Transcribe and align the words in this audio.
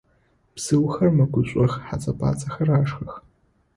Бзыухэр 0.55 1.09
мэгушӏох, 1.15 1.73
хьэцӏэ-пӏацӏэхэр 1.85 2.69
ашхых. 2.77 3.11